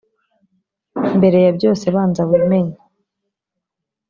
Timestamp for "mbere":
1.17-1.37